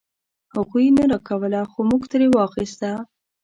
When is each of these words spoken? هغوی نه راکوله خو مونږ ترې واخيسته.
هغوی 0.55 0.87
نه 0.97 1.03
راکوله 1.13 1.61
خو 1.71 1.79
مونږ 1.89 2.03
ترې 2.11 2.27
واخيسته. 2.31 2.89